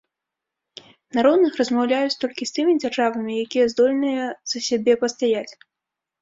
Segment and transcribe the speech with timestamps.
[1.17, 5.53] На роўных размаўляюць толькі з тымі дзяржавамі, якія здольныя за сябе пастаяць.